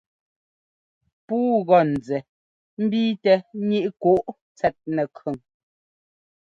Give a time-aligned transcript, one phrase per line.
[1.25, 2.17] Puu gɔ́ nzɛ
[2.83, 3.33] mbiitɛ
[3.67, 4.11] ŋíʼ kǔ
[4.57, 5.35] tsɛt nɛkʉn.